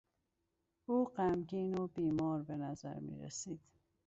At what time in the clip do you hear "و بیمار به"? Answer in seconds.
1.79-2.55